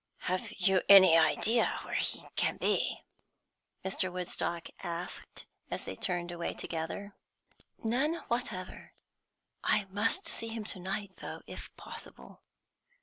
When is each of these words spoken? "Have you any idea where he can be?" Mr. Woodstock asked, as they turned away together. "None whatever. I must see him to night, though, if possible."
"Have 0.21 0.49
you 0.57 0.81
any 0.89 1.15
idea 1.15 1.77
where 1.83 1.93
he 1.93 2.23
can 2.35 2.57
be?" 2.57 3.01
Mr. 3.85 4.11
Woodstock 4.11 4.69
asked, 4.83 5.45
as 5.69 5.83
they 5.83 5.93
turned 5.95 6.31
away 6.31 6.55
together. 6.55 7.13
"None 7.83 8.15
whatever. 8.27 8.93
I 9.63 9.85
must 9.91 10.27
see 10.27 10.47
him 10.47 10.63
to 10.63 10.79
night, 10.79 11.17
though, 11.17 11.43
if 11.45 11.69
possible." 11.77 12.41